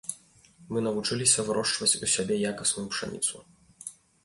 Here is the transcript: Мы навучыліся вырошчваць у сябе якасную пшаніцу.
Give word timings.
Мы 0.71 0.81
навучыліся 0.87 1.45
вырошчваць 1.51 1.91
у 2.09 2.11
сябе 2.15 2.39
якасную 2.55 2.87
пшаніцу. 2.97 3.35